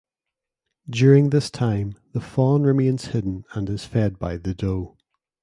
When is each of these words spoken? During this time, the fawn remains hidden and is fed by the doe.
During 0.89 1.29
this 1.29 1.51
time, 1.51 1.93
the 2.13 2.21
fawn 2.21 2.63
remains 2.63 3.09
hidden 3.13 3.45
and 3.53 3.69
is 3.69 3.85
fed 3.85 4.17
by 4.17 4.37
the 4.37 4.55
doe. 4.55 4.97